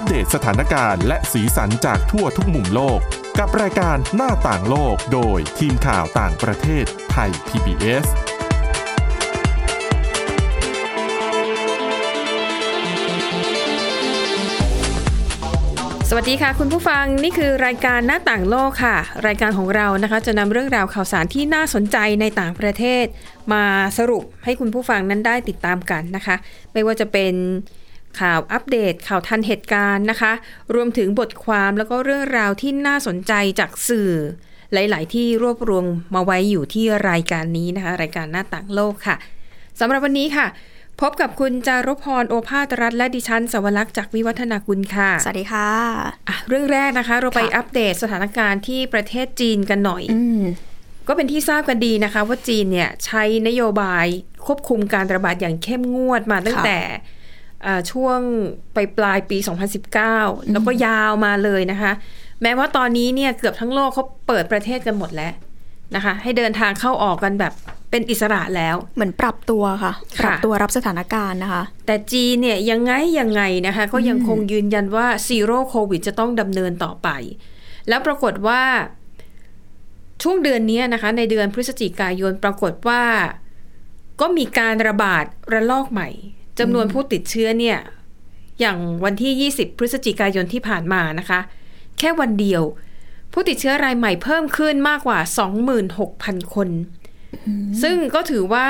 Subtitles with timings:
[0.00, 3.00] อัปเดตสถานการณ์และสีสันจากทั่วทุกมุมโลก
[3.38, 8.06] กับรายการหน้าต่างโลกโดยทีมข่าวต่างประเทศไทย PBS
[16.08, 18.96] สวัสดีค่ะคุณผู้ฟังนี่คือรายการหน้าต่างโลกค่ะ
[19.26, 23.04] รายการของเรานะคะ จะนำเรื่องราวข่าวสารที่น่าสนใจในต่างประเทศ
[23.52, 23.64] มา
[23.98, 26.36] สรุปให้คุณผู้ฟังนั้นได้ติดตามกันนะคะ
[26.72, 27.34] ไม่ว่าจะเป็น
[28.20, 30.32] ข่าวอัปเดตข่าวทันเหตุการณ์นะคะ
[30.74, 34.10] รวมถึงบทความแล้วก็เรื่องราวที่น่าสนใจจากสื่อ
[34.72, 35.84] หลาย ๆ ที่รวบรวม
[36.14, 39.16] มาไว้อยู่ที่รายการนี้นะคะ รายการหน้าต่างโลกค่ะ
[39.80, 40.46] สำหรับวันนี้ค่ะ
[41.00, 45.68] พบกับคุณจารุพรโอภาสรัฐและดิฉันสวรักษ์จากวิวัฒนากุลค่ะ สวัสดีค่ะ
[46.28, 50.42] อะเรื่องแรกนะคะ เราไปค่ะอัปเดตสถานการณ์ที่ประเทศจีนกันหน่อยอืม
[51.08, 54.06] ก็เป็นที่ทราบกันดีนะคะ ว่าจีนเนี่ยใช้นโยบาย
[54.46, 56.98] ควบคุมการระบาดอย่างเข้มงวดมาตั้งค่ะแต่อ่า
[57.90, 58.18] ช่วง
[58.74, 59.38] ไปปลายปี
[59.94, 61.92] 2019 แล้วก็ยาวมาเลยนะคะ
[62.42, 65.32] แม้ว่าตอนนี้เนี่ยเกือบทั้งโลกเขาเปิดประเทศกันหมดแล้ว
[65.94, 67.52] นะคะ ให้เดินทางเข้าออกกันแบบ
[67.90, 77.08] เป็นอิสระแล้วเหมือนปรับตัวค่ะค่ะ ปรับตัวรับสถานการณ์นะคะ แต่จีนเนี่ยยังไงยังไงนะคะ ก็ยังคงยืนยันว่าซีโร่โควิดจะต้องดำเนินต่อไป
[77.88, 78.62] แล้วปรากฏว่า
[80.22, 83.02] ช่วงเดือนนี้นะคะ ในเดือนพฤศจิกายนปรากฏว่า
[84.20, 86.08] ก็มีการระบาดระลอกใหม่
[86.60, 87.78] จำนวนผู้ติดเชื้อเนี่ย
[88.60, 91.40] อย่างวันที่ 20 พฤศจิกายนที่ผ่านมานะคะ
[91.98, 92.62] แค่วันเดียว
[93.32, 95.18] ผู้ติดเชื้อรายใหม่เพิ่มขึ้นมากกว่า
[95.86, 96.68] 26,000 คน
[97.82, 98.68] ซึ่งก็ถือว่า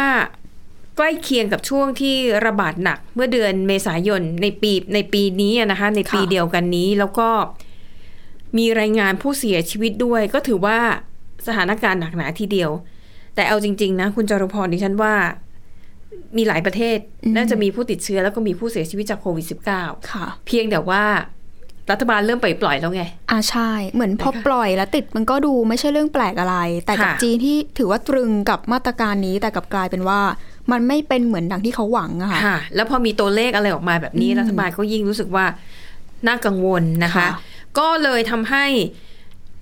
[0.96, 2.16] ใกล้เคียงกับช่วงที่
[2.46, 7.28] ระบาดหนักเมื่อเดือนเมษายนในปีในปีนี้อะนะคะ ในปีค่ะเดียวกันนี้แล้วก็
[8.58, 10.78] มีรายงานผู้เสียชีวิตด้วย ก็ถือว่า
[11.46, 12.70] สถานการณ์หนักหนาทีเดียว
[13.34, 15.14] แต่เอาจริง ๆ นะ คุณจารุพรดิฉันว่า
[16.36, 16.98] มีหลายประเทศ
[17.36, 21.02] น่าจะมีผู้ติดเชื้อแล้วก็มีผู้เสียชีวิตจากโควิด -19 ค่ะ เพียงแต่ว่า
[21.90, 30.20] รัฐบาลเริ่มปล่อยๆแล้วไง อ่าใช่ เหมือนพอนะคะปล่อยแล้วติดมันก็ดูไม่ใช่เรื่องแปลกอะไร แต่กับค่ะจีนที่ถือว่าตรึงกับมาตรการนี้แต่กลับกลายเป็นว่า
[30.72, 35.44] มันไม่เป็นเหมือนดังที่เขาหวังอะค่ะค่ะแล้วพอมีตัวเลขอะไรออกมาแบบนี้อืมรัฐบาลก็ยิ่งรู้สึกว่า
[36.26, 37.28] น่ากังวลนะคะค่ะ
[37.78, 38.64] ก็เลยทำให้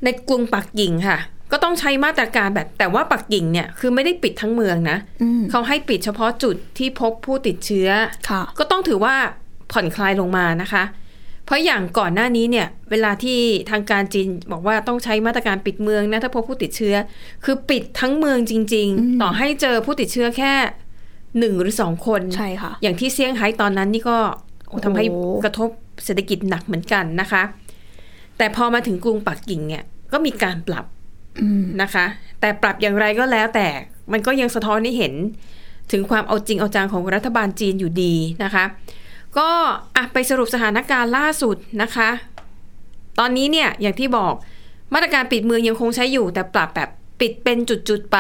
[0.05, 1.19] ในกรุงปักกิ่งค่ะ
[1.53, 7.89] ก็ต้องใช้มาตรการแบบ แต่ว่าปักกิ่งเนี่ยคือไม่ได้ปิดทั้งเมืองนะอืมเขาให้ปิดเฉพาะจุดที่พบผู้ติดเชื้อ
[8.29, 9.15] ค่ะก็ต้องถือว่า
[9.73, 10.85] ผ่อนคลายลงมานะคะ
[11.45, 13.39] เพราะอย่างก่อนหน้านี้เนี่ย เวลาที่
[13.71, 16.95] ทางการจีนบอกว่าต้องใช้มาตรการปิดเมืองนะถ้าพบผู้ติดเชื้อ
[17.45, 20.53] คือปิดทั้งเมืองจริงอืมๆต่อให้เจอผู้ติดเชื้อแค่
[21.39, 24.19] หนึ่งหรือสองคนใช่ค่ะ อย่างที่เซี่ยงไฮ้ตอนนั้นนี่ก็
[24.69, 25.05] โอ้โอ้โหทำให้
[25.45, 25.71] กระทบ
[26.05, 27.43] เศรษฐกิจหนักเหมือนกันนะคะ
[28.39, 29.83] แต่พอมาถึงกรุงปักกิ่งเนี่ย
[30.13, 30.98] ก็มีการปรับอืม
[31.83, 32.07] นะคะ
[32.41, 33.69] แต่ปรับอย่างไรก็แล้วแต่
[34.13, 35.15] มันก็ยังสะท้อนให้เห็น
[35.93, 38.65] ถึงความเอาจริงเอาจังของรัฐบาลจีนอยู่ดีนะคะ
[39.39, 39.49] ก็
[39.97, 42.11] อะไปสรุปสถานการณ์ล่าสุดนะคะ
[43.19, 44.35] ตอนนี้เนี่ยอย่างที่บอก
[44.95, 46.91] มาตรการปิดเมืองยังคงใช้อยู่ แต่ปรับแบบ
[47.21, 48.19] ปิดเป็นจุดๆไป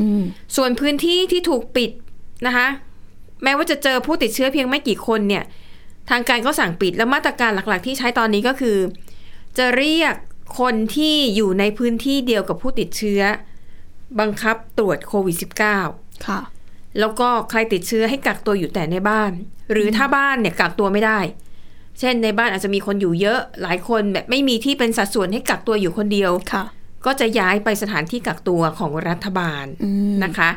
[0.00, 0.22] อืม
[0.56, 1.90] ส่วนพื้นที่ที่ถูกปิด
[2.46, 2.66] นะคะ
[3.42, 5.44] แม้ว่าจะเจอผู้ติดเชื้อเพียงไม่กี่คนเนี่ย
[6.10, 8.76] ทางการก็สั่งปิดแล้วมาตรการหลักๆ ที่ใช้ตอนนี้ก็คือ
[9.58, 10.14] จะเรียก
[10.58, 13.22] คนที่อยู่ในพื้นที่เดียวกับผู้ติดเชื้อ
[14.20, 15.36] บังคับตรวจโควิด
[15.80, 16.40] -19 ค่ะ
[16.98, 19.32] แล้วก็ใครติดเชื้อให้กักตัวอยู่แต่ในบ้าน
[19.72, 21.20] หรือถ้าบ้านเนี่ยกักตัวไม่ได้
[21.98, 26.64] เช่นในบ้านอาจจะมีคนอยู่เยอะ หลายคนแบบไม่มีที่เป็นสัดส่วนให้กักตัวอยู่คนเดียวค่ะ
[27.06, 30.50] ก็จะย้ายไปสถานที่กักตัวของรัฐบาลอืมนะคะ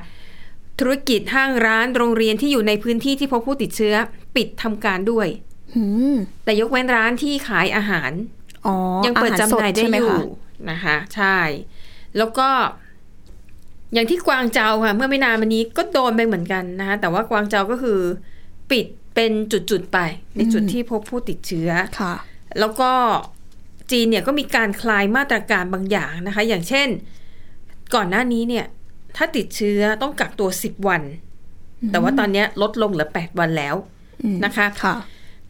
[0.80, 3.96] ธุรกิจห้างร้านโรงเรียนที่อยู่ในพื้นที่ที่พบผู้ติดเชื้อ
[4.36, 5.28] ปิดทำการด้วย
[5.76, 5.84] อื
[6.14, 8.43] มแต่ยกเว้นร้านที่ขายอาหารอ๋อ
[9.06, 10.20] ยังเปิดอหรจำหน่ายสได้ใช่หมอยู่คะ
[10.70, 11.38] นะคะ ใช่
[12.18, 12.50] แล้วก็
[13.94, 18.00] อย่างที่กวางเจาค่ะ เมื่อไม่นานมานี้ก็โดนไปเหมือนกันนะคะแต่ว่ากวางเจาก็คือ
[18.72, 18.86] ปิด
[19.16, 19.98] เป็นจุดๆไป
[20.36, 21.70] ในจุดที่พบผู้ติดเชื้อ
[22.00, 22.14] ค่ะ
[22.60, 22.92] แล้วก็
[23.92, 26.88] จีนเนี่ยก็มีการคลายมาตรการบางอย่างนะคะ อย่างเช่น
[27.96, 28.66] ก่อนหน้านี้เนี่ย
[29.18, 31.02] ถ้าติดเชื้อต้องกักตัว10วัน
[31.92, 33.76] แต่ว่าตอนเนี้ยลดลงเหลือ8วันแล้ว
[34.24, 34.94] อืมนะคะค่ะ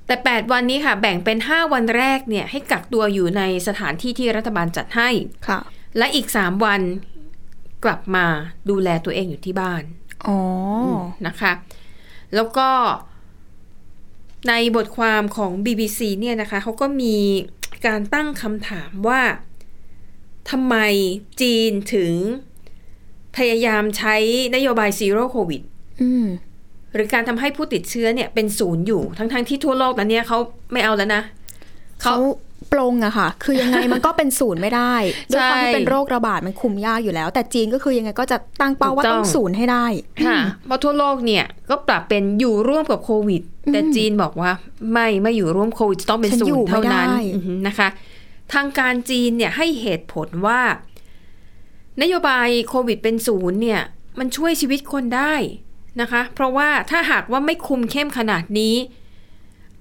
[0.07, 5.09] แต่ 8 วันนี้ค่ะแบ่งเป็น 5 วันแรกเนี่ยให้กักตัวอยู่ในสถานที่ที่รัฐบาลจัดให้
[5.47, 5.59] ค่ะ
[5.97, 6.81] และอีก 3 วัน
[7.83, 8.25] กลับมา
[8.69, 9.83] ดูแลตัวเองอยู่ที่บ้าน
[10.25, 10.39] อ๋อ
[11.27, 11.51] นะคะ
[12.35, 12.69] แล้วก็
[14.47, 17.17] ในบทความของ BBC เนี่ยนะคะเขาก็มี
[17.85, 19.21] การตั้งคำถามว่า
[20.49, 20.75] ทำไม
[21.41, 22.13] จีนถึง
[23.37, 24.15] พยายามใช้
[24.55, 25.61] นโยบายซีโร่โควิด
[26.01, 26.25] อืม
[26.93, 30.37] หรือการทำให้ผู้ติดเชื้อเนี่ยเป็นศูนย์อยู่ทั้งๆที่ทั่วโลกตอนเนี้ยเขา
[30.71, 31.21] ไม่เอาแล้วนะ
[32.03, 32.15] เขา
[32.71, 34.95] ปลงอะค่ะ คือยังไงมันก็เป็นศูนย์ไม่ได้
[35.31, 39.85] ด้วยความที่เป็นโรคระบาดมันคุมยากอยู่แล้ว แต่จีนก็คือยังไงก็จะตั้งเป้าว่าต้องศูนย์ให้ได้
[40.25, 43.41] ค่ะเพราะทั่วโลกเนี่ยก็ปรับเป็นอยู่ร่วมกับโควิด
[43.71, 44.51] แต่จีนบอกว่า
[44.91, 47.87] ไม่ไม่อยู่ร่วมโควิดจะต้องเป็นฉันศูอยู่นย์เท่านั้นไม่ได้อือหือนะคะ
[48.53, 50.61] ทางการจีนเนี่ยให้เหตุผลว่า
[52.01, 53.81] นโยบายโควิดเป็นศูนย์เนี่ย
[54.19, 55.33] มันช่วยชีวิตคนได้
[56.01, 58.75] นะคะ เพราะว่าถ้าหากว่าไม่คุมเข้มขนาดนี้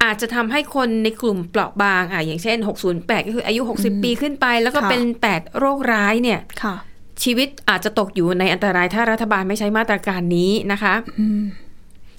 [0.02, 2.58] อาจจะทำให้คนในกลุ่มเปราะบางอะอย่างเช่น
[2.92, 6.74] 608 ก็คืออายุ 60 ปีขึ้นไป แล้วก็ค่ะเป็น 8 โรคร้ายเนี่ยค่ะ
[7.22, 10.94] ชีวิตอาจจะตกอยู่ในอันตรายถ้ารัฐบาลไม่ใช้มาตรการนี้นะคะ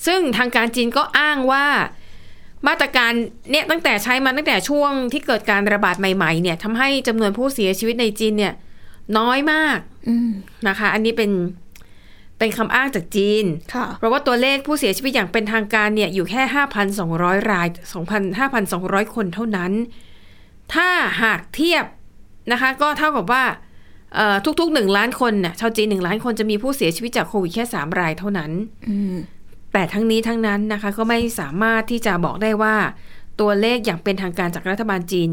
[0.05, 1.65] ซึ่งทางการจีนก็อ้างว่า
[2.67, 3.11] มาตรการ
[3.51, 8.53] เนี่ยตั้งแต่ใช้มาตั้งแต่ช่วงที่เกิดการระบาดใหม่ ๆ เนี่ยทำให้จำนวนผู้เสียชีวิตในจีนเนี่ย
[9.17, 9.79] น้อยมาก
[10.09, 10.29] อืม
[10.67, 11.31] นะคะ อันนี้เป็น
[12.43, 13.45] เป็นคำอ้างจากจีน
[13.75, 16.41] ค่ะเพราะว่าตัวเลขผู้เสียชีวิตอย่างเป็นทางการเนี่ยอยู่แค่
[16.97, 17.67] 5,200 ราย
[18.03, 18.37] 2,000
[19.05, 19.71] 5,200 คนเท่านั้น
[20.73, 20.89] ถ้า
[21.21, 21.85] หากเทียบ
[22.51, 23.43] นะคะ ก็เท่ากับว่า
[24.15, 28.51] เอ่อทุกๆ1ล้านคนน่ะชาวจีน1ล้านคนจะมีผู้เสียชีวิตจากโควิดแค่3รายเท่านั้น
[28.89, 29.15] อืม
[29.73, 32.75] แต่ทั้งนี้ทั้งนั้นนะคะ ก็ไม่สามารถที่จะบอกได้ว่า
[33.39, 35.29] ตัวเลขอย่างเป็นทางการจากรัฐบาลจีน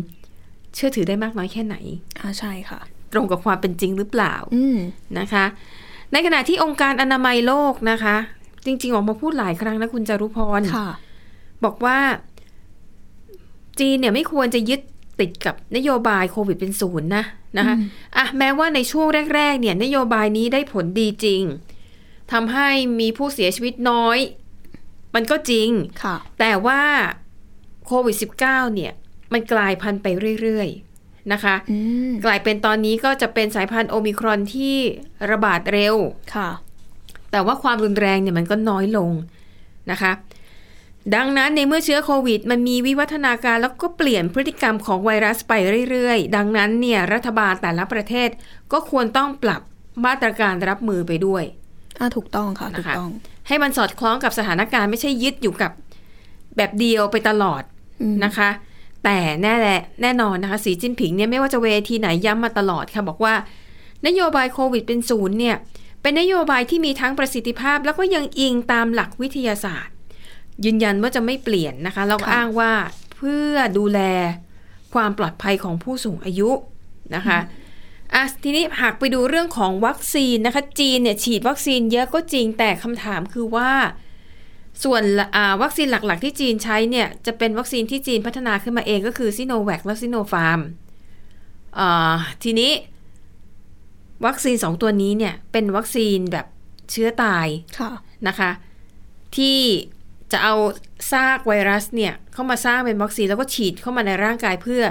[0.74, 1.76] เชื่อถือได้มากน้อยแค่ไหน
[2.18, 2.80] อ่าใช่ค่ะ
[3.12, 4.76] ตรงกับความเป็นจริงหรือเปล่าอืม
[5.18, 5.44] นะคะ
[6.12, 8.16] ในขณะที่องค์การอนามัยโลกนะคะ
[8.64, 10.88] จริง ๆ ออกมาพูดหลายครั้งนะคุณจารุพรค่ะ
[11.64, 11.98] บอกว่า
[13.80, 14.80] จีนเนี่ยไม่ควรจะยึด
[15.20, 17.24] ติดกับนโยบายโควิดเป็นศูนย์นะ
[17.58, 17.74] นะคะ
[18.16, 21.42] อะแม้ว่าในช่วงแรก ๆ เนี่ย นโยบายนี้ได้ผลดีจริง
[22.32, 22.68] ทำให้
[23.00, 24.18] มีผู้เสียชีวิตน้อย
[25.14, 25.70] มันก็จริง
[26.02, 26.82] ค่ะแต่ว่า
[27.86, 28.92] โควิด -19 เนี่ย
[29.32, 30.06] มันกลายพันธุ์ไป
[30.40, 30.89] เรื่อยๆ
[31.32, 31.78] นะคะอื
[32.08, 34.76] มกลายเป็นตอนนี้ก็จะเป็นสายพันธุ์โอมิครอนที่
[35.30, 35.96] ระบาดเร็ว
[36.34, 36.50] ค่ะ
[37.32, 39.10] แต่ว่าความรุนแรงเนี่ยมันก็น้อยลง
[39.90, 40.12] นะคะ
[41.14, 45.52] ดังนั้นในเมื่อเชื้อโควิด มันมีวิวัฒนาการแล้วก็เปลี่ยนพฤติกรรมของไวรัสไป
[45.90, 48.28] เรื่อยๆ ดังนั้นเนี่ยรัฐบาลแต่ละประเทศ
[48.72, 49.62] ก็ควรต้องปรับ
[50.06, 51.44] มาตรการรับมือไปด้วย
[51.98, 53.10] อ่าถูกต้องค่ะนะคะถูกต้อง
[53.48, 55.72] ให้มันสอดคล้องกับสถานการณ์ไม่ใช่ยึดอยู่กับ
[56.56, 57.62] แบบเดียวไปตลอด
[58.02, 58.48] อืมนะคะ
[59.04, 63.34] แต่แน่แหละแน่นอนนะคะ สีจิ้นผิงเนี่ยไม่ว่าจะเวทีไหนย้ำมาตลอดค่ะบอกว่า
[64.06, 65.56] นโยบายโควิดเป็นศูนย์เนี่ย
[66.02, 69.94] เป็นนโยบายที่มีทั้งประสิทธิภาพ แล้วก็ยังอิงตามหลักวิทยาศาสตร์
[70.64, 72.72] ยืนยันว่าจะไม่เปลี่ยนนะคะแล้วก็ค่ะอ้างว่า
[73.16, 74.00] เพื่อดูแล
[74.94, 76.50] ความปลอดภัยของผู้สูงอายุ
[77.14, 77.38] นะคะ
[78.14, 83.70] อะทีนี้หากไปดูเรื่องของวัคซีนนะคะ จีนเนี่ยฉีดวัคซีนเยอะก็จริงแต่คำถามคือว่า
[84.84, 85.02] ส่วน
[85.36, 90.60] อ่าวัคซีนหลักๆ ที่จีนใช้เนี่ยจะเป็นวัคซีนที่จีนพัฒนาขึ้นมาเองก็คือซิโนแวคและซิโนฟาร์ม
[91.78, 92.72] อ่าทีนี้
[94.26, 96.46] วัคซีนสองตัวนี้เนี่ยเป็นวัคซีนแบบ
[96.90, 97.46] เชื้อตาย
[97.78, 97.90] ค่ะ
[98.28, 98.50] นะคะ
[99.36, 99.58] ที่
[100.32, 100.54] จะเอา
[101.12, 104.82] ซากไวรัสเนี่ยเข้ามาสร้างเป็นวัคซีนแล้วก็ฉีดเข้ามาในร่างกายเพื่อ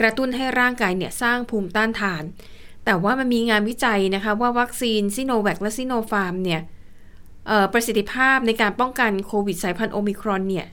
[0.00, 2.22] กระตุ้นให้ร่างกายเนี่ยสร้างภูมิต้านทาน
[2.84, 6.75] แต่ว่ามันมีงานวิจัยนะคะว่าวัคซีนซิโนแวคและซิโนฟาร์มเนี่ยเอ่อ
[7.72, 10.66] ประสิทธิภาพในการป้องกันโควิดสายพันธุ์โอมิครอนเนี่ย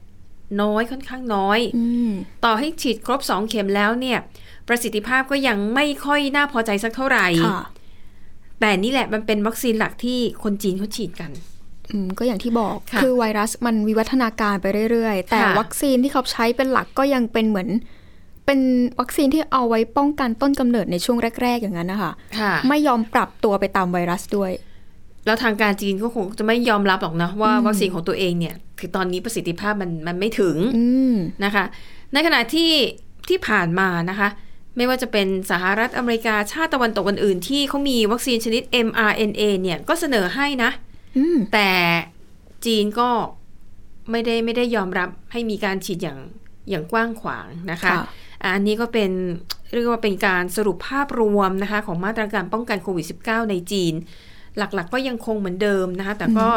[0.62, 2.12] น้อยค่อนข้างน้อยอืม
[2.46, 4.20] ต่อให้ฉีดครบ2เข็มแล้วเนี่ย
[4.68, 7.62] ประสิทธิภาพก็ยังไม่ค่อยน่าพอใจสักเท่าไหร่ค่ะ
[8.60, 11.31] แต่นี่แหละมันเป็นวัคซีนหลักที่คนจีนเขาฉีดกัน
[11.92, 17.70] อืมก็อย่างที่บอกค่ะคือไวรัสมันวิวัฒนาการไปเรื่อยๆ แต่ค่ะวัคซีนที่เขาใช้เป็นหลักก็ยังเป็นเหมือน
[18.46, 18.60] เป็น
[19.00, 24.52] วัคซีนที่เอาไว้ป้องกันต้นกำเนิดในช่วงแรก ๆ อย่างนั้นนะคะค่ะไม่ยอมปรับตัวไปตามไวรัสด้วย
[25.25, 31.16] แล้วทางการจีนก็คงจะไม่ยอมรับหรอกนะว่าวัคซีนของตัวเองเนี่ยคือตอนนี้ประสิทธิภาพมันมันไม่ถึงอืม
[31.46, 31.66] นะคะ
[32.14, 32.72] ในขณะที่
[33.30, 34.30] ที่ผ่านมานะคะ
[34.77, 40.72] ไม่ว่าจะเป็นสหรัฐอเมริกาชาติตะวันตกอื่นๆ ที่เขามีวัคซีนชนิด mRNA เนี่ยก็เสนอให้นะ
[41.18, 41.70] อืมแต่
[42.65, 43.10] จีนก็
[44.12, 46.20] ไม่ได้ไม่ได้ยอมรับให้มีการฉีดอย่าง
[46.70, 47.98] อย่างกว้างขวางนะคะค่ะ
[48.42, 49.12] อะอันนี้ก็เป็น
[49.74, 53.94] เรียกว่าเป็นการสรุปภาพรวมนะคะ ของมาตรการป้องกันโควิด -19 ในจีน
[54.57, 56.50] หลัก ๆ ก็ยังคงเหมือนเดิมนะคะแต่ก็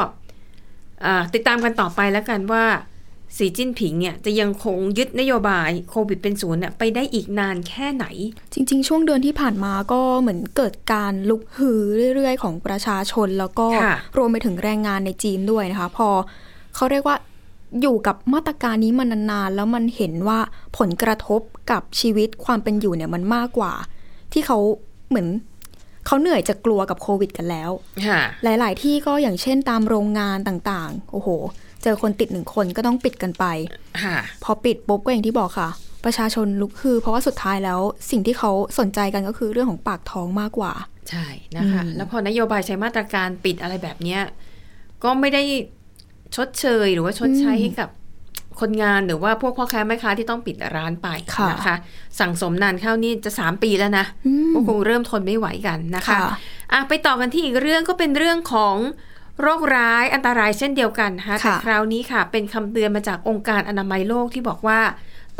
[1.04, 2.64] อ่าติดตามกันต่อไปแล้วกันว่า
[3.36, 8.06] สีจิ้นผิงเนี่ยจะยังคงยึดนโยบายโควิดเป็นศูนย์เนี่ยไปได้อีกนานแค่ไหน
[8.52, 11.80] จริง ๆ ช่วงเดือนที่ผ่านมาก็เหมือนเกิดการลุกฮือ
[12.14, 16.08] เรื่อย ๆ ของประชาชนแล้วก็ค่ะรวมไปถึงแรงงานในจีนด้วยนะคะ พอ
[16.74, 17.16] เขาเรียกว่า
[17.80, 20.38] อยู่กับมาตรการนี้มานานๆแล้วมันเห็นว่า
[20.78, 23.72] ผลกระทบกับชีวิตความเป็นอยู่เนี่ยมันมากกว่า
[24.32, 24.58] ที่เขา
[25.08, 25.28] เหมือน
[26.06, 27.70] เขาเหนื่อยจะกลัวกับโควิดกันแล้ว
[28.06, 31.28] ค่ะหลาย ๆ ที่ก็อย่างเช่นตามโรงงานต่างๆ โอ้โห
[31.82, 33.44] เจอคนติดหนึ่งคนก็ต้องปิดกันไป
[34.02, 35.68] ค่ะพอปิดปุ๊บก็อย่างที่บอกค่ะ
[36.04, 40.72] ประชาชนลุกฮือ เพราะว่าสุดท้ายแล้วสิ่งที่เขาสนใจกันก็คือเรื่องของปากท้องมากกว่า
[41.10, 44.22] ใช่นะคะอืมแล้วพอนโยบายใช้มาตรการปิดอะไรแบบเนี้ย
[45.04, 45.42] ก็ไม่ได้
[46.36, 47.88] ชดเชยหรือว่าชดใช้ให้กับ
[48.60, 51.76] คนงานหรือว่าพวกพ่อค้าแม่ค้าที่ต้องปิดร้านไปค่ะนะคะ
[52.20, 56.20] สั่งสมนานเข้านี่จะสามปีแล้วนะอืมก็คงเริ่มทนไม่ไหวกันนะคะค่ะ
[56.72, 58.76] อะไปต่อกันที่อีกเรื่องก็เป็นเรื่องของ
[59.40, 64.80] โรคร้ายอันตรายเช่นเดียวกันนะคะแต่ค่ะคราวนี้ค่ะ เป็นคำเตือนมาจากองค์การอนามัยโลกที่บอกว่า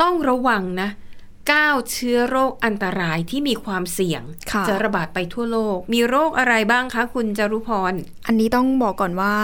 [0.01, 0.89] ต้องระวังนะ
[1.37, 7.93] 9เชื้อโรคอันตรายที่มีความเสี่ยงค่ะจะระบาดไปทั่วโลก มีโรคอะไรบ้างคะ คุณจารุพร
[8.27, 9.35] อันนี้ต้องบอกก่อนว่า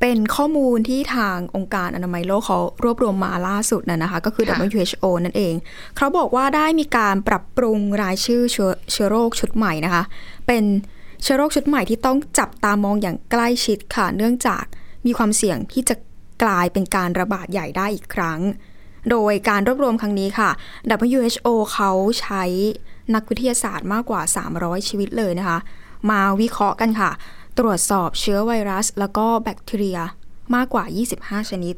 [0.00, 5.54] เป็นข้อมูลที่ทางองค์การอนามัยโลกเขารวบรวมมาล่าสุดนะนะคะ ก็คือค่ะ WHO นั่นเอง
[5.96, 10.02] เขาบอกว่าได้มีการปรับปรุงรายชื่อเชื้อเชื้อโรคชุดใหม่นะคะ
[10.46, 10.64] เป็น
[11.22, 14.64] เชื้อโรคชุดใหม่ที่ต้องจับตามองอย่างใกล้ชิดค่ะ เนื่องจาก
[15.06, 15.94] มีความเสี่ยงที่จะ
[16.42, 18.40] กลายเป็นการระบาดใหญ่ได้อีกครั้ง
[19.10, 20.50] โดยการรวบรวมครั้งนี้ค่ะ
[21.18, 21.90] WHO เขา
[22.20, 22.44] ใช้
[23.14, 24.22] นักวิทยาศาสตร์มากกว่า
[24.54, 25.58] 300 ชีวิตเลยนะคะ
[26.10, 27.10] มาวิเคราะห์กันค่ะ
[27.58, 29.98] ตรวจสอบเชื้อไวรัส แล้วก็แบคทีเรีย
[30.54, 30.84] มากกว่า
[31.18, 31.74] 25 ชนิด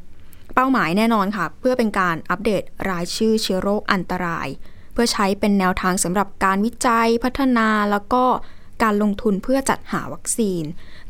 [0.54, 4.48] เป้าหมายแน่นอนค่ะ เพื่อเป็นการอัปเดตรายชื่อเชื้อโรคอันตราย
[4.92, 8.24] เพื่อใช้เป็นแนวทางสำหรับการวิจัยพัฒนาแล้วก็
[8.82, 10.62] การลงทุนเพื่อจัดหาวัคซีน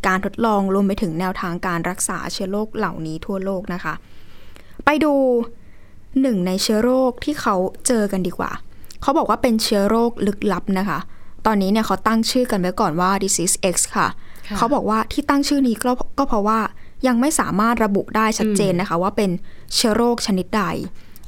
[0.06, 3.94] การทดลองรวมไปถึงแนวทางการรักษาเชื้อโรคเหล่านี้ทั่วโลกนะคะ
[4.84, 5.12] ไปดู
[6.20, 8.50] หนึ่งในเชื้อโรคที่เขาเจอกันดีกว่า
[9.02, 10.98] เขาบอกว่าเป็นเชื้อโรคลึกลับนะคะ
[11.46, 16.58] ตอนนี้เนี่ยเขาตั้งชื่อกันไว้ก่อนว่า disease X ค่ะค่ะ เขาบอกว่าที่ตั้งชื่อนี้ก็ก็เพราะว่า
[17.06, 19.30] ยังไม่สามารถระบุได้ชัดเจนนะคะ ว่าเป็น
[19.74, 20.64] เชื้อโรคชนิดใด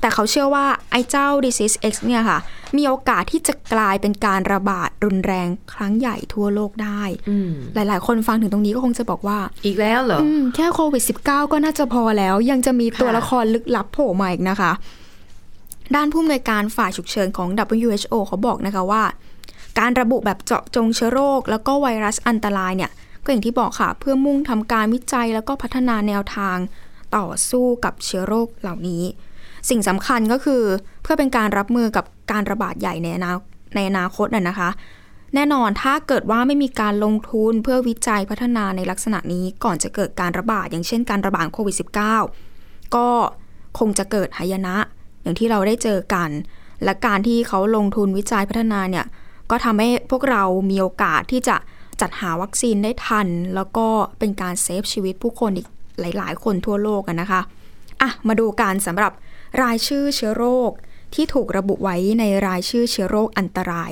[0.00, 2.38] แต่เขาเชื่อว่าไอ้เจ้า disease X เนี่ยค่ะ
[2.76, 14.72] มีโอกาสที่จะกลายเป็นการระบาดรุนแรงครั้งใหญ่ทั่วโลกได้อืมหลาย ๆ คนฟังถึงตรงนี้ก็คงจะบอกว่า อีกแล้วเหรออืมแค่โควิด -19 ก็น่าจะพอแล้ว ยังจะมีตัวค่ะละครลึกลับโผล่มาอีกนะคะ
[15.94, 17.48] ด้านผู้อำนวยการฝ่ายฉุกเฉินของ
[17.78, 19.02] WHO เขาบอกนะคะว่า
[19.78, 22.90] การระบุแบบเจาะจงเชื้อโรค แล้วก็ไวรัสอันตรายเนี่ย
[23.24, 26.58] ก็อย่างที่บอกค่ะ เพื่อมุ่งทำการวิจัยแล้วก็พัฒนาแนวทาง
[27.16, 29.02] ต่อสู้กับเชื้อโรคเหล่านี้
[29.68, 30.62] สิ่งสำคัญก็คือ
[31.02, 33.32] เพื่อเป็นการรับมือกับการระบาดใหญ่ในอนา
[33.74, 34.70] ในอนาคตน่ะนะคะ
[35.34, 41.76] แน่นอนถ้าเกิดว่าไม่มีการลงทุนเพื่อวิจัยพัฒนาในลักษณะนี้ก่อนจะเกิดการระบาด อย่างเช่นการระบาดโควิด
[42.38, 43.08] -19 ก็
[43.78, 44.76] คงจะเกิดหายนะ
[45.22, 46.30] อย่างที่เราได้เจอกัน
[46.84, 49.06] และการที่เขาลงทุนวิจัยพัฒนาเนี่ย
[49.50, 51.56] ก็ทำให้พวกเรามีโอกาสที่จะ
[52.02, 53.86] จัดหาวัคซีนได้ทัน แล้วก็
[54.18, 55.68] เป็นการ save ชีวิตผู้คนอีก
[56.00, 57.40] หลาย ๆ คนทั่วโลกกันนะคะ
[58.02, 59.12] อะมาดูกันสำหรับ
[59.62, 60.70] รายชื่อเชื้อโรค
[61.14, 63.90] ที่ถูกระบุไว้ในรายชื่อเชื้อโรคอันตราย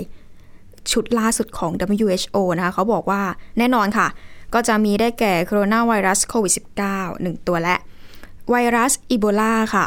[0.92, 1.72] ชุดล่าสุดของ
[2.06, 3.22] WHO นะคะเขาบอกว่า
[3.58, 4.08] แน่นอนค่ะ
[4.54, 6.52] ก็จะมีได้แก่โคโรนาไวรัสโควิด
[6.88, 7.76] -19 หนึ่งตัวและ
[8.50, 9.86] ไวรัสอีโบลาค่ะ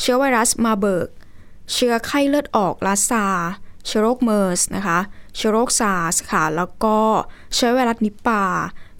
[0.00, 1.08] เชื้อไวรัสมาเบิร์ก
[1.72, 3.24] เชื้อไข้เลือดออกลาซา
[3.86, 4.98] เชื้อโรคเมอร์สนะคะ
[5.36, 6.96] เชื้อโรคซาร์สค่ะ แล้วก็
[7.54, 8.44] เชื้อไวรัสนิปา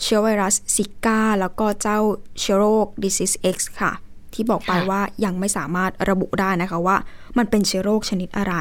[0.03, 1.99] เชื้อไวรัสซิก้า แล้วก็เจ้า
[2.41, 3.93] เชื้อโรค disease X ค่ะ
[4.35, 6.97] ที่บอกไปค่ะว่ายังไม่สามารถระบุได้นะคะว่า
[7.39, 8.55] มันเป็นเชื้อโรคชนิดอะไร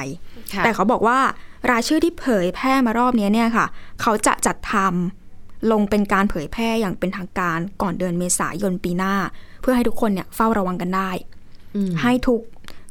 [0.53, 1.19] ค่ะแต่เขาบอกว่า
[1.71, 3.65] รายชื่อที่เผยแพร่มารอบนี้เนี่ยค่ะ
[4.01, 9.15] เขาจะจัดทำลงเป็นการเผยแพร่อย่างเป็นทางการก่อนเดือนเมษายนปีหน้า
[9.61, 11.11] เพื่อให้ทุกคนเนี่ยเฝ้าระวังกันได้
[11.75, 12.41] อืมให้ทุก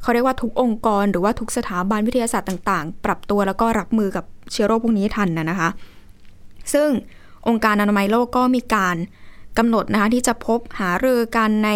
[0.09, 5.69] เขาเรียกว่าทุกองค์กร หรือว่าทุกสถาบันวิทยาศาสตร์ต่าง ๆ ปรับตัวแล้วก็รับมือกับเชื้อโรคพวกนี้ทันนะนะคะ
[6.73, 6.89] ซึ่ง
[7.49, 8.97] องค์การอนามัยโลกก็มีการ
[9.59, 11.71] กำหนดนะคะที่จะพบหารือกันใน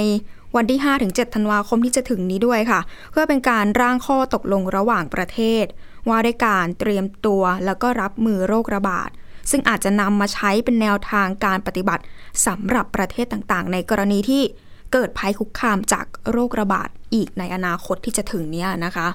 [0.57, 5.65] วันที่ 5-7 ธันวาคมที่จะถึงนี้ด้วยค่ะ เพื่อเป็นการร่างข้อตกลงระหว่างประเทศ
[6.09, 9.11] ว่าด้วยการเตรียมตัวแล้วก็รับมือโรคระบาด
[9.51, 12.03] ซึ่งอาจจะนำมาใช้เป็นแนวทางการปฏิบัติ
[12.47, 14.45] สำหรับประเทศต่างๆ ในกรณีที่
[14.93, 19.09] เกิดภัยคุกคามจากโรคระบาดอีกในอนาคตที่จะถึงเนี้ยนะคะ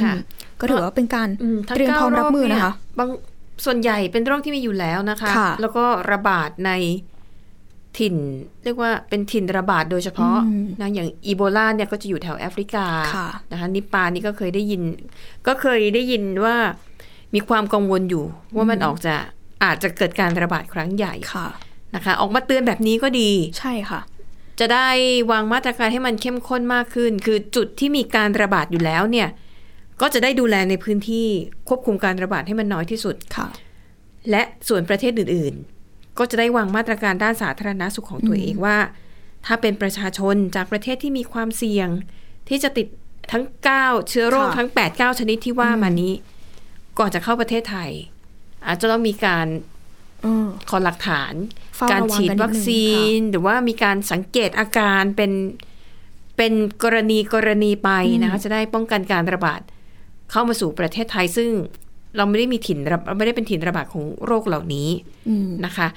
[0.00, 0.18] ค่ะอืม
[0.60, 3.08] ก็ถือว่าเป็นการอืมทั้งเตรียมพร้อมรับมือเก้าโนะคะบาง
[3.64, 6.70] ส่วนใหญ่เป็นโรคที่มีอยู่แล้วนะคะค่ะแล้วก็ระบาดใน
[7.98, 8.16] ถิ่น
[8.64, 14.82] เรียกว่าเป็นถิ่นระบาดโดยเฉพาะอืมนะอย่างอีโบลาเนี่ยก็จะอยู่แถวแอฟริกาค่ะนะคะนิปานี่ก็เคยได้ยิน
[15.46, 16.56] ก็เคยได้ยินว่า
[17.34, 18.24] มีความกังวลอยู่
[18.56, 19.14] ว่ามันออกจะ
[19.64, 21.46] อาจจะเกิดการระบาดครั้งใหญ่ค่ะ
[21.94, 24.00] นะคะ ออกมาเตือนแบบนี้ก็ดีใช่ค่ะ
[24.60, 24.88] จะได้
[25.30, 29.28] วางมาตรการให้มันเข้มข้นมากขึ้น คือจุดที่มีการระบาดอยู่แล้วเนี่ย
[30.00, 31.26] ก็จะได้ดูแลในพื้นที่
[31.68, 33.48] ควบคุมการระบาดให้มันน้อยที่สุดค่ะ
[34.30, 35.54] และส่วนประเทศอื่น
[35.86, 38.78] ๆ ก็จะได้วางมาตรการด้านสาธารณสุขของตัวเองว่า
[39.46, 41.88] ถ้าเป็นประชาชนจากประเทศที่มีความเสี่ยง
[42.48, 42.86] ที่จะติด
[43.32, 43.44] ทั้ง
[43.76, 46.12] 9 เชื้อโรคค่ะทั้ง 8 9 ชนิดที่ว่ามานี้
[46.98, 47.90] ก่อนจะเข้าประเทศไทย
[48.66, 49.73] อาจจะต้องมีการเออ
[50.68, 51.34] ขอหลักฐาน
[51.76, 55.32] เฝ้าการระวังฉีดกันนิดนึงวัคซีน หรือว่ามีการสังเกตอาการเป็น
[56.36, 56.52] เป็น
[56.84, 57.90] กรณีกรณีไป
[58.22, 59.60] นะคะจะได้ป้องกันการระบาด
[60.30, 61.50] เข้ามาสู่ประเทศไทยซึ่ง
[62.16, 64.88] เราไม่ได้มีถิ่นระเราไม่ได้เป็นถิ่นระบาดของโรคเหล่านี้
[65.28, 65.88] อืมนะคะ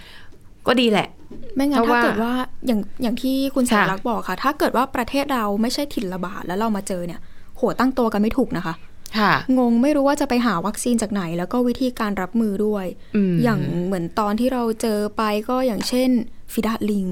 [0.67, 1.07] ก็ดีแหละ
[1.55, 2.33] ไม่งั้นเพราะถ้าว่าเกิดว่า
[2.67, 7.19] อย่างอย่างที่คุณสาค่ะรักษ์บอกค่ะ ถ้าเกิดว่าประเทศเราไม่ใช่ถิ่นระบาดแล้วเรามาเจอเนี่ย
[7.57, 8.75] โหัวตั้งตัวกันไม่ถูกนะคะค่ะ
[9.57, 12.85] งงไม่รู้ว่าจะไปหาวัคซีนจากไหน แล้วก็วิธีการรับมือด้วย
[13.15, 16.09] อืมอย่างเหมือนตอนที่เราเจอไปก็อย่างเช่น
[16.53, 17.05] ฟิดาลิง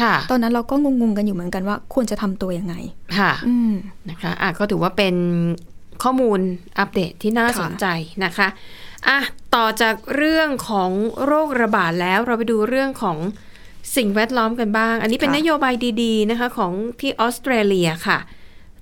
[0.00, 2.74] ค่ะตอนนั้นเราก็งงๆกันอยู่เหมือนกันว่า ควรจะทำตัวยังไง
[3.18, 3.72] ค่ะอืม
[4.10, 5.14] นะคะอะก็ถือว่าเป็น
[6.02, 6.40] ข้อมูล
[6.78, 7.86] อัปเดตที่น่าค่ะสนใจ
[8.24, 8.48] นะคะ
[9.08, 9.18] อะ
[9.54, 10.90] ต่อจากเรื่องของ
[11.26, 13.18] โรคระบาดแล้วเราไปดูเรื่องของ
[13.96, 18.18] สิ่งแวดล้อมกันบ้าง อันนี้เป็นนโยบายดี ๆ นะคะ ของที่ออสเตรเลียค่ะ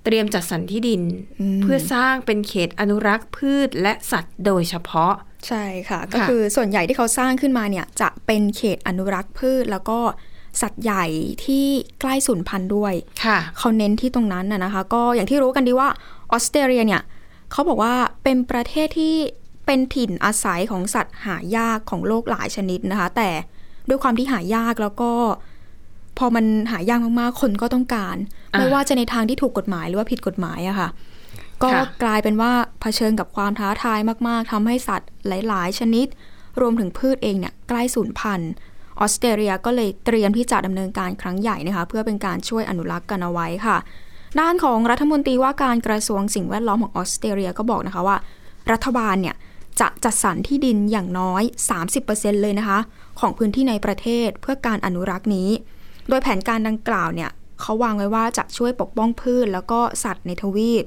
[0.03, 1.01] เตรียมจัดสรรที่ดิน
[1.61, 5.13] เพื่อสร้างเป็นเขตอนุรักษ์พืชและสัตว์โดยเฉพาะ
[5.47, 9.99] ใช่ค่ะ ก็คือส่วนใหญ่ที่เขาสร้างขึ้นมาเนี่ยจะเป็นเขตอนุรักษ์พืชแล้วก็
[10.61, 11.05] สัตว์ใหญ่
[11.45, 11.65] ที่
[12.01, 12.93] ใกล้สูญพันธุ์ด้วย
[13.25, 15.89] ค่ะเขาเน้นที่ตรงนั้นนะนะคะ ก็อย่างที่รู้กันดีว่า
[16.31, 17.01] ออสเตรเลียเนี่ย
[17.51, 17.93] เขาบอกว่า
[18.23, 19.15] เป็นประเทศที่
[19.65, 23.29] เป็นถิ่นอาศัยของสัตว์หายากของโลกหลายชนิดนะคะ แต่
[23.89, 25.11] ด้วยความที่หายากแล้วก็
[26.17, 30.89] พอมันหายากมากๆ คนก็ต้องการอะ ไม่ว่าจะในทางที่ถูกกฎหมายหรือว่าผิดกฎหมายอะค่ะ
[31.63, 36.07] ก็ค่ะกลายเป็นว่าเผชิญกับความท้าทายมาก ๆทำให้สัตว์หลาย ๆ ชนิด
[36.61, 38.51] รวมถึงพืชเองเนี่ยใกล้สูญพันธุ์
[38.99, 43.77] ออสเตรเลียก็เลยเตรียมที่จะดำเนินการครั้งใหญ่นะคะ เพื่อเป็นการช่วยอนุรักษ์กันเอาไว้ค่ะ
[44.39, 48.17] ด้านของรัฐมนตรีว่าการกระทรวงสิ่งแวดล้อมของออสเตรเลียก็บอกนะคะว่า
[48.71, 49.35] รัฐบาลเนี่ย
[49.79, 51.43] จะจัดสรรที่ดินอย่างน้อย
[51.93, 52.79] 30%เลยนะคะ
[53.19, 55.49] ของพื้นที่ในประเทศเพื่อการอนุรักษ์นี้
[56.09, 57.29] โดยแผนการดังกล่าวเนี่ย
[57.61, 60.83] เขาวางไว้ว่าจะช่วยปกป้องพืช แล้วก็สัตว์ในทวีป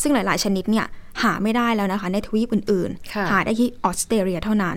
[0.00, 0.86] ซึ่งหลาย ๆ ชนิดเนี่ย
[1.22, 4.76] หาไม่ได้แล้วนะคะ ในทวีปอื่นค่ะๆหาได้ที่ออสเตรเลียเท่านั้น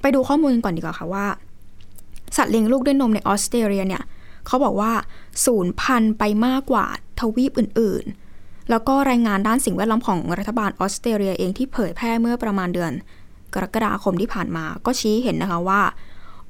[0.00, 1.26] ไปดูข้อมูลก่อนดีกว่าค่ะว่า
[2.36, 4.02] สัตว์เลี้ยงลูกด้วยนมในออสเตรเลียเนี่ย
[4.46, 4.92] เขาบอกว่า
[5.44, 6.86] ศูนย์พันธุ์ไปมากกว่า
[7.20, 8.04] ทวีปอื่น
[8.36, 12.92] ๆ แล้วก็รายงานด้านสิ่งแวดล้อมของรัฐบาลออสเตรเลียเองที่เผยแพร่เมื่อประมาณเดือน
[13.54, 15.80] กรกฎาคมที่ผ่านมา ก็ชี้เห็นนะคะว่า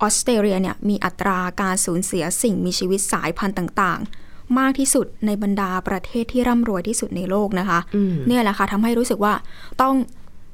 [0.03, 9.35] ออสเตรเลียเนี่ยมีอัตราการสูญเสียสิ่งมีชีวิตสายพันธุ์ต่างๆ มากที่สุดในบรรดาประเทศที่ร่ำรวยที่สุดในโลกนะคะอืมเนี่ยแหละค่ะทำให้รู้สึกว่า
[9.83, 9.95] ต้อง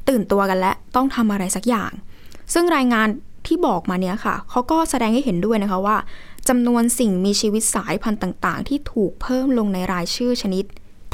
[0.08, 1.92] ตื่นตัวกันและต้องทำอะไรสักอย่าง
[2.54, 3.08] ซึ่งรายงาน
[3.46, 5.96] ที่บอกมาเนี้ยค่ะเขาก็แสดงให้เห็นด้วยนะคะว่า
[6.48, 10.64] จำนวนสิ่งมีชีวิตสายพันธุ์ต่างๆ ที่ถูกเพิ่มลงในรายชื่อชนิด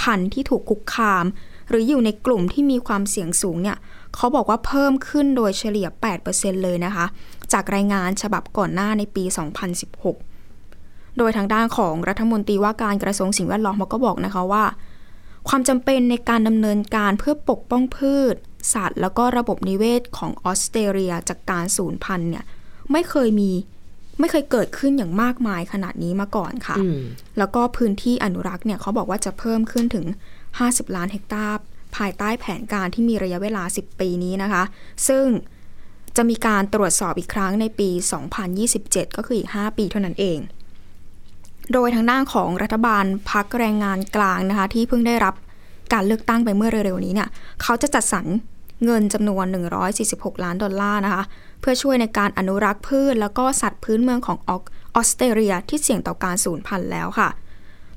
[0.01, 1.25] พันธุ์ที่ถูกคุกคาม
[1.69, 3.77] หรืออยู่ในกลุ่มที่มีความเสี่ยงสูงเนี่ย
[4.17, 5.89] เขาบอกว่าเพิ่มขึ้นโดยเฉลี่ย
[6.25, 7.07] 8%เลยนะคะ
[7.53, 9.25] จากรายงานฉบับก่อนหน้าในปี
[10.01, 14.65] 2016 โดยทางด้านของรัฐมนตรีว่าการกระทรวงสิ่งแวดล้อมเขาก็บอกนะคะว่า
[15.49, 18.35] ความจำเป็นในการดำเนินการเพื่อปกป้องพืช
[18.75, 22.45] สัตว์ แล้วก็ระบบนิเวศของออสเตรเลียจากการสูญพันธุ์เนี่ย
[22.93, 23.51] ไม่เคยมี
[24.21, 26.77] ไม่เคยเกิดขึ้นอย่างมากมายขนาดนี้มาก่อนค่ะ
[27.39, 30.07] แล้วก็พื้นที่อนุรักษ์เนี่ยเขาบอกว่าจะเพิ่มขึ้นถึง
[30.51, 31.57] 50 ล้านเฮกตาร์
[31.97, 34.63] ภายใต้แผนการที่มีระยะเวลา 10 ปีนี้นะคะ
[35.09, 35.27] ซึ่ง
[36.17, 37.89] จะมีการตรวจสอบอีกครั้งในปี
[38.53, 40.39] 2027 ก็คืออีก 5 ปีเท่านั้นเอง
[41.73, 45.35] โดยทางด้านของรัฐบาลพักแรงงานกลางนะคะที่เพิ่งได้รับ
[45.93, 47.29] การเลือกตั้งไปเมื่อเร็วๆนี้เนี่ย
[47.63, 48.27] เขาจะจัดสรร
[48.85, 49.47] เงินจำนวน
[49.95, 51.23] 146 ล้านดอลลาร์นะคะ
[51.61, 54.53] เพื่อช่วยในการอนุรักษ์พืช แล้วก็สัตว์พื้นเมืองของอ
[54.97, 57.29] อสเตรเลียที่เสี่ยงต่อการสูญพันธุ์แล้วค่ะ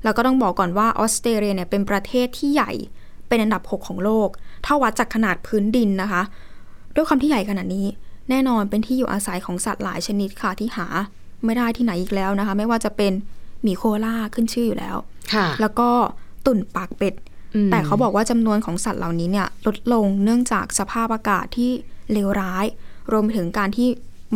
[0.03, 2.71] แล้วก็ต้องบอกก่อนว่าออสเตรเลียเนี่ยเป็นประเทศที่ใหญ่
[3.27, 4.29] เป็นอันดับ 6 ของโลก
[4.65, 6.21] ถ้าวัดจากขนาดพื้นดินนะคะ
[6.95, 7.87] ด้วยความที่ใหญ่ขนาดนี้
[8.29, 10.87] แน่นอนเป็นที่อยู่อาศัยของสัตว์หลายชนิดค่ะที่หา
[11.45, 13.13] ไม่ได้ที่ไหนอีกแล้วนะคะ ไม่ว่าจะเป็น
[13.63, 14.97] หมีโคอาล่าขึ้นชื่ออยู่แล้ว
[15.33, 15.89] ค่ะแล้วก็
[16.45, 17.13] ตุ่นปากเป็ด
[17.55, 21.71] อืมแต่เขาบอกว่าจำนวนของสัตว์เหล่านี้เนี่ยลดลงเนื่องจากสภาพอากาศที่
[22.11, 22.65] เลวร้าย
[23.11, 23.87] รวมไปถึงการที่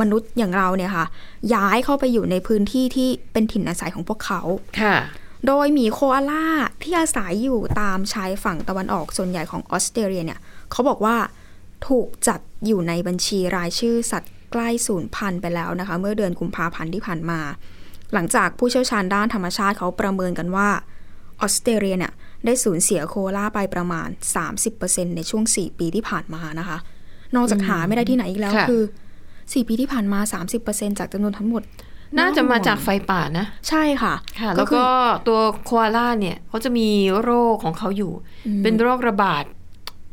[0.02, 1.06] มนุษย์อย่างเราเนี่ยค่ะ
[1.54, 4.41] ย้ายเข้าไปอยู่ในพื้นที่ที่เป็นถิ่นอาศัยของพวกเขา
[4.82, 4.95] ค่ะ
[5.47, 6.45] โดยหมีโคอาล่า
[6.84, 10.39] ที่อาศัยอยู่ตามชายฝั่งตะวันออกส่วนใหญ่ของออสเตรเลียเนี่ย
[10.71, 11.15] เขาบอกว่า
[11.88, 17.39] ถูกจัด อยู่ในบัญชีรายชื่อสัตว์ใกล้สูญพันธุ์ไปแล้วนะคะ เมื่อเดือนกุมภาพันธ์ที่ผ่านมา
[18.13, 20.69] หลังจากผู้เชี่ยวชาญด้านธรรมชาติเขาประเมินกันว่า
[21.41, 22.13] ออสเตรเลียเนี่ย
[22.45, 24.07] ได้สูญเสียโคอาล่าไปประมาณ
[24.61, 26.77] 30%ในช่วง 4 ปีที่ผ่านมานะคะ
[27.35, 28.83] นอกจากหาไม่ได้ที่ไหนอีกแล้วค่ะคือ
[29.25, 30.19] 4 ปีที่ผ่านมา
[30.59, 31.63] 30%จากจำนวนทั้งหมด
[32.19, 34.89] น่าจะมาจากไฟป่านะ ใช่ค่ะค่ะก็แล้วคือก็
[35.27, 36.87] ตัวโคอาล่าเนี่ยเขาจะมี
[37.21, 38.11] โรคของเขาอยู่
[38.63, 39.43] เป็นโรคระบาด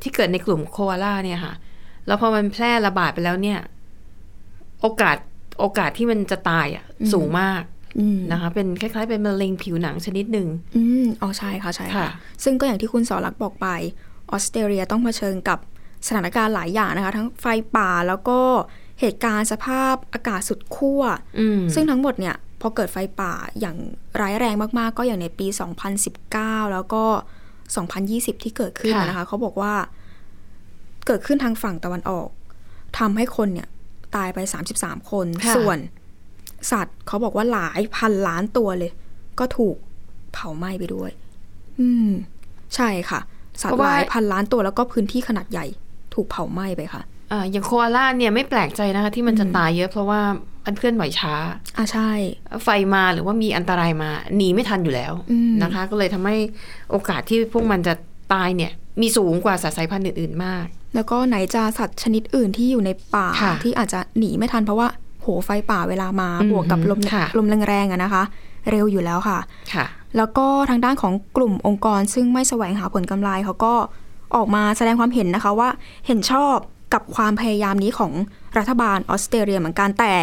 [0.02, 1.54] ที่เกิดในกลุ่มโคอาล่าเนี่ยค่ะ
[2.07, 3.61] แล้วพอมันแพร่ระบาดไปแล้วเนี่ย
[4.81, 5.16] โอกาส
[5.61, 7.62] โอกาสที่มันจะตายอะ สูงมาก
[7.99, 12.11] อืมนะคะ เป็นคล้ายๆเป็นมะเร็งผิวหนังชนิดหนึ่งอืมอ๋อใช่ค่ะใช่ค่ะค่ะ
[12.45, 13.69] ซึ่งก็อย่างที่คุณสอรักษ์บอกไป
[14.31, 15.59] ออสเตรเลียต้องเผชิญกับ
[16.07, 18.38] สถานการณ์หลายอย่างนะคะ ทั้งไฟป่าแล้วก็
[19.01, 21.03] เหตุการณ์สภาพอากาศสุดขั้ว
[21.40, 23.77] อืมซึ่งทั้งหมดเนี่ยพอเกิดไฟป่าอย่าง
[24.21, 25.47] ร้ายแรงมากๆ ก็อย่างในปี
[26.11, 27.05] 2019 แล้วก็
[27.75, 29.75] 2020 ที่เกิดขึ้นค่ะนะคะ เขาบอกว่า
[31.07, 32.29] เกิดขึ้นทางฝั่งตะวันออก
[32.99, 33.69] ทำให้คนเนี่ย
[34.16, 34.38] ตายไป
[34.75, 35.79] 33 คนค่ะส่วน
[36.71, 38.92] สัตว์เขาบอกว่าหลายพันล้านตัวเลย
[39.38, 39.77] ก็ถูก
[40.35, 41.11] เผาไหม้ไปด้วย
[41.81, 42.11] อืม
[42.75, 43.21] ใช่ค่ะ
[43.61, 45.66] สัตเพว์ราะหว่าลายพันล้านตัวแล้วก็พื้นที่ขนาดใหญ่
[46.14, 50.21] ถูกเผาไหม้ไปค่ะอ่าอย่างโคอาล่าเนี่ยไม่แปลกใจนะคะ ที่มันจะตายเยอะเพราะว่า
[50.64, 51.35] มันเคลื่อนไหวช้า
[51.77, 52.11] อะใช่
[52.64, 56.37] ไฟมาหรือว่ามีอันตรายมาหนีไม่ทันอยู่แล้วอืมนะคะ ก็เลยทำให้
[56.90, 57.95] โอกาสที่พวกมันจะ
[58.33, 64.88] ตายเนี่ย มีสูงกว่าสัตว์สายพันธุ์อื่น ๆ มาก แล้วก็ไหนจะสัตว์ชนิดอื่นที่อยู่ในป่าค่ะที่อาจจะหนีไม่ทันเพราะว่า
[65.22, 68.22] โหไฟป่าเวลามาอืมบวกกับลมค่ะลมแรงๆอะนะคะ
[68.70, 69.38] เร็วอยู่แล้วค่ะ
[69.74, 69.85] ค่ะ
[70.16, 73.74] แล้วก็ทางด้านของกลุ่มองค์กรซึ่งไม่แสวงหาผลกำไรเขาก็
[74.37, 75.68] ออกมาแสดงความเห็นนะคะว่า
[76.06, 76.56] เห็นชอบ
[76.94, 78.12] กับความพยายามนี้ของ
[78.59, 80.14] รัฐบาลออสเตรเลียเหมือนกันแต่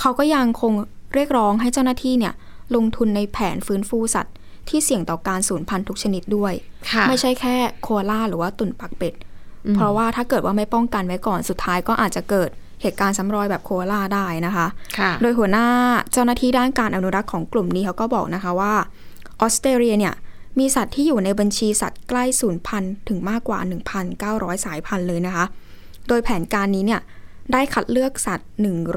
[0.00, 0.72] เขาก็ยังคง
[1.14, 2.34] เรียกร้องให้เจ้าหน้าที่เนี่ย
[2.76, 4.34] ลงทุนในแผนฟื้นฟูสัตว์
[4.68, 6.52] ที่เสี่ยงต่อการสูญพันธุ์ทุกชนิดด้วย
[6.90, 9.14] ค่ะไม่ใช่แค่โคอาล่าหรือว่าตุ่นปากเป็ด
[9.74, 12.50] เพราะว่าถ้าเกิดว่าไม่ป้องกันไว้ก่อนสุดท้ายก็อาจจะเกิด
[12.82, 14.66] เหตุการณ์ซ้ำรอยแบบโคอาล่าได้นะคะ
[14.98, 15.66] ค่ะโดยหัวหน้า
[16.12, 18.74] เจ้าหน้าที่ด้านการอนุรักษ์ของกลุ่มนี้เขาก็บอกนะคะว่า
[19.40, 20.14] ออสเตรเลียเนี่ย
[20.58, 23.58] มีสัตว์ที่อยู่ในบัญชีสัตว์ใกล้สูญพันธุ์ถึงมากกว่า
[24.12, 25.44] 1,900 สายพันธุ์เลยนะคะ
[26.08, 27.00] โดยแผนการนี้เนี่ย
[27.52, 28.48] ได้คัดเลือกสัตว์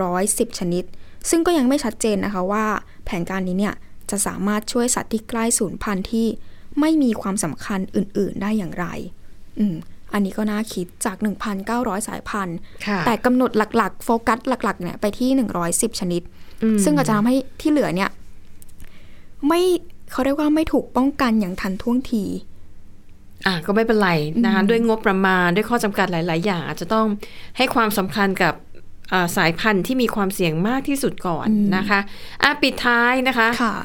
[0.06, 0.84] 110 ชนิด
[1.30, 2.66] ซึ่งก็ยังไม่ชัดเจนนะคะว่า
[3.06, 3.74] แผนการนี้เนี่ย
[4.12, 6.28] จะสามารถช่วยสัตว์ที่ใกล้สูญพันธุ์ที่
[6.80, 8.86] ไม่มีความสำคัญอื่น ๆ ได้อย่างไร
[9.60, 9.76] อืม
[10.14, 11.18] อันนี้ก็น่าคิดจาก
[11.62, 15.30] 1,900 สายพันธุ์ค่ะแต่กำหนดหลัก ๆ โฟกัสหลัก ๆ เนี่ยไปที่
[15.66, 16.22] 110 ชนิด
[16.64, 18.10] อืมซึ่งก็จะทำให้ที่เหลือเนี่ย
[19.48, 19.62] ไม่
[20.12, 22.24] เขาเรียกว่าไม่ถูกป้องกันอย่างทันท่วงที
[23.46, 24.12] อะก็ไม่เป็นไร
[24.46, 27.08] นะคะด้วยงบประมาณด้วยข้อจำกัดหลาย ๆ อย่าง อาจจะต้อง
[27.58, 28.54] ให้ความสำคัญกับ
[29.12, 32.00] อ่าสายพันธุ์ที่มีความเสี่ยงมากที่สุดก่อนอืมนะคะ
[32.44, 33.76] อะปิดท้ายนะคะค่ะ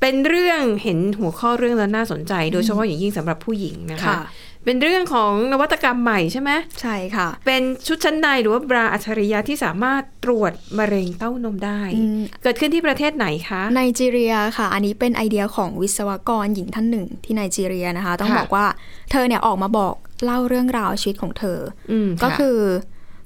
[0.00, 4.20] เป็นเรื่องเห็นหัวข้อเรื่องแล้วน่าสนใจ โดยเฉพาะอย่างยิ่งสำหรับผู้หญิงนะคะค่ะ
[4.64, 18.66] เป็นเรื่องของนวัตกรรมใหม่ใช่ไหมใช่ค่ะ เป็นชุดชั้นในหรือว่าบราอัจฉริยะที่สามารถตรวจมะเร็งเต้านมได้อืมเกิดขึ้นที่ประเทศไหนคะไนจีเรียค่ะ ออันนี้เป็นไอเดียของวิศวกรหญิงท่านหนึ่งที่ไนจีเรียนะคะ ต้องค่ะบอกว่า
[19.10, 21.58] เธอเนี่ยออกมาบอกเล่าเรื่องราวชีวิตของเธอ
[21.92, 22.56] อืมก็ะคือ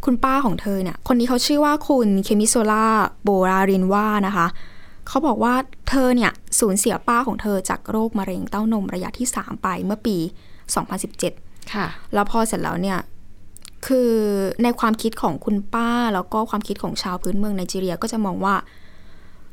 [0.05, 2.87] คุณป้าของเธอเนี่ย คนนี้เขาชื่อว่าคุณเคมิโซล่า
[3.25, 4.47] โบลารินวานะคะ
[5.09, 5.55] เขาบอกว่า
[5.89, 10.17] เธอเนี่ยสูญเสียป้าของเธอจากโรคมะเร็งเต้านมระยะที่ 3 ไปเมื่อปี
[11.15, 12.99] 2017 ค่ะ แล้วพอเสร็จแล้วเนี่ย
[13.87, 14.13] คือ
[14.63, 18.55] ในความคิดของคุณป้าแล้วก็ความคิดของชาวพื้นเมืองไนจีเรียก็จะมองว่า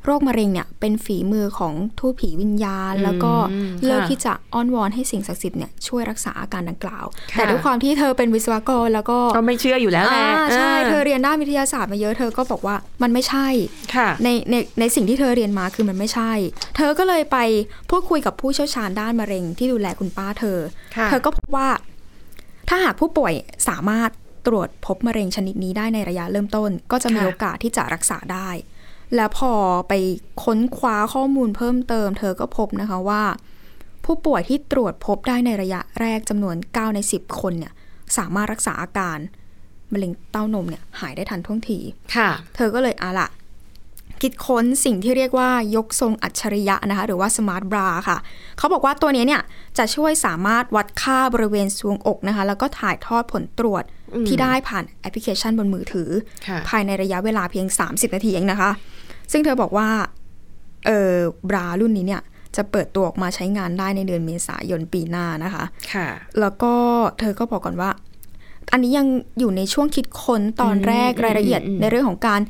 [0.04, 13.46] โรคมะเร็งเนี่ยเป็นฝีมือของทูตผีวิญญาณอืมแล้วก็ค่ะเลิกที่จะอ้อนวอนให้สิ่งศักดิ์สิทธิ์เนี่ยช่วยรักษาอาการดังกล่าวค่ะแต่ด้วยความที่เธอเป็นวิศวกรแล้วก็ก็ไม่เชื่ออยู่แล้วแหละอ่าใช่าเธอเรียนด้านวิทยาศาสตร์มาเยอะเธอก็บอกว่ามันไม่ใช่
[13.94, 16.32] ค่ะในในในสิ่งที่เธอเรียนมาคือมันไม่ใช่
[16.76, 17.38] เธอก็เลยไป
[17.90, 20.58] พูดคุยกับผู้เชี่ยวชาญด้านมะเร็งที่ดูแลคุณป้าเธอ
[20.96, 21.68] ค่ะเธอก็พบว่า
[22.68, 23.34] ถ้าหากผู้ป่วย
[23.68, 24.10] สามารถ
[24.46, 28.48] ตรวจพบมะเร็งชนิดนี้ได้ในระยะเริ่มต้น ก็จะมีค่ะโอกาสที่จะรักษาได้
[29.16, 29.52] แล้วพอ
[29.88, 29.92] ไป
[30.44, 33.22] ค้นคว้าข้อมูลเพิ่มเติม เธอก็พบนะคะว่า
[34.04, 37.72] ผู้ป่วยที่ตรวจพบได้ในระยะแรกจำนวน 9 ใน 10 คนเนี่ย
[38.16, 39.18] สามารถรักษาอาการ
[39.92, 41.78] มะเร็งเต้านมเนี่ยหายได้ทันท่วงที
[42.16, 43.28] ค่ะ เธอก็เลยอะละ
[44.22, 48.18] คิดค้นสิ่งที่เรียกว่ายกทรงอัจฉริยะนะคะหรือว่า Smart Bra ค่ะ
[48.58, 49.42] เขาบอกว่าตัวนี้เนี่ย
[49.78, 56.10] จะช่วยสามารถวัดค่าบริเวณทรวงอกนะคะ แล้วก็ถ่ายทอดผลตรวจอืมที่ได้ผ่านแอปพลิเคชันบนมือถือ
[56.46, 58.70] ค่ะภายในระยะเวลาเพียง 30 นาทีเองนะคะ
[59.32, 59.88] ซึ่งเธอบอกว่า
[60.86, 61.16] เออ
[61.48, 62.22] บรารุ่นนี้เนี่ย
[62.56, 66.08] จะเปิดตัวออกมาใช้งานได้ในเดือนเมษายนปีหน้านะคะ ค่ะ
[66.40, 66.74] แล้วก็
[67.18, 67.90] เธอก็บอกก่อนว่า
[68.72, 69.06] อันนี้ยัง
[69.38, 72.40] อยู่ในช่วงคิดค้นตอนแรกอืมรายละเอียดอืมในเรื่องของการ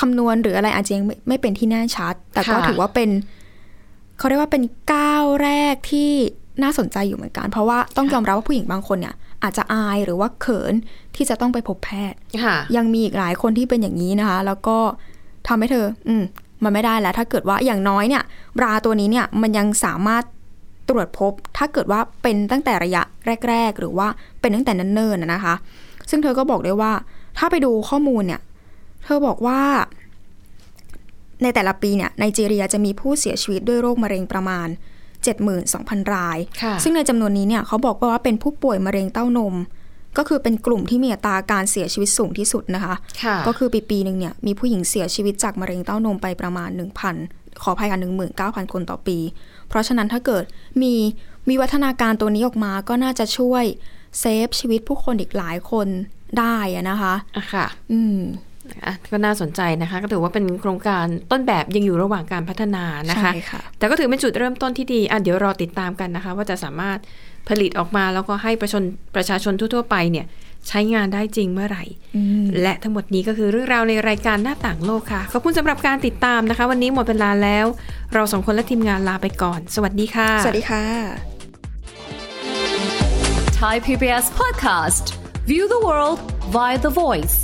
[0.00, 3.10] คำนวณหรืออะไรอาจจะยังไม่ไม่เป็นที่แน่ชัด แต่ก็ค่ะถือว่าเป็น
[4.18, 4.62] เขาเรียกว่าเป็น
[4.92, 6.10] ก้าวแรกที่
[6.62, 10.74] น่าสนใจอยู่เหมือนกัน เพราะว่าต้องยอมรับว่าผู้หญิงบางคนเนี่ย อาจจะอายหรือว่าเขิน
[11.16, 14.78] ที่จะต้องไปพบแพทย์ค่ะยังมีอีกหลายคนที่เป็นอย่างนี้นะคะ แล้วก็
[15.48, 16.22] ทำให้เธอ อืม
[16.64, 18.22] มันไม่ได้แล้ว ถ้าเกิดว่าอย่างน้อยเนี่ย
[18.58, 20.24] บราตัวนี้เนี่ยมันยังสามารถ
[20.88, 23.02] ตรวจพบ ถ้าเกิดว่าเป็นตั้งแต่ระยะ
[23.48, 24.08] แรก ๆ หรือว่า
[24.40, 25.54] เป็นตั้งแต่เนิ่นๆนะนะคะ
[26.10, 26.92] ซึ่งเธอก็บอกด้วยว่า
[27.38, 28.40] ถ้าไปดูข้อมูลเนี่ย
[29.04, 29.60] เธอบอกว่า
[31.42, 34.68] ในแต่ละปีเนี่ยไนจีเรียจะมีผู้เสียชีวิตด้วยโรคมะเร็งประมาณ
[35.40, 39.54] 72,000 รายค่ะซึ่งในจำนวนนี้เนี่ยเขาบอกว่าเป็นผู้ป่วยมะเร็งเต้านม
[40.18, 46.70] ก็คือเป็นกลุ่มที่มีอัตราการเสียชีวิตสูงที่สุดนะคะค่ะก็คือปีปีหนึ่งเนี่ยมีผู้หญิงเสียชีวิตจากมะเร็งเต้านมไปประมาณ
[47.16, 48.00] 1,000 ขออภัยค่ะ
[48.36, 49.18] 19,000 คนต่อปี
[49.68, 50.44] เพราะฉะนั้นถ้าเกิด
[50.82, 50.94] มี
[51.48, 53.64] มีวัฒนาการตัวนี้ออกมาก็น่าจะช่วย
[54.20, 55.88] เซฟชีวิตผู้คนอีกหลายคน
[56.38, 58.20] ได้อะนะคะอะค่ะ อืม
[58.84, 66.98] อะก็น่าสนใจนะคะ ก็ถือว่าเป็นโครงการต้นแบบยังอยู่ระหว่างการพัฒนานะคะใช่ค่ะแต่ก็ถือเป็นจุดเริ่มต้นที่ดีอะเดี๋ยวรอติดตามกันนะคะ ว่าจะสามารถ
[67.48, 68.82] ผลิตออกมาแล้วก็ให้ประชาชน
[69.14, 70.26] ประชาชนทั่ว ๆ ไปเนี่ย
[70.68, 71.84] ใช้งานได้จริงเมื่อไหร่
[72.62, 77.66] และทั้งหมดนี้ก็คือเรื่องราวในรายการหน้าต่างโลกค่ะ ขอบคุณสำหรับการติดตามนะคะ วันนี้หมดเวลาแล้ว
[78.14, 80.84] เราสองคนและทีมงานลาไปก่อน สวัสดีค่ะ สวัสดีค่ะ
[83.60, 85.04] Thai PBS podcast.
[85.50, 86.18] View the world
[86.54, 87.36] via the voice.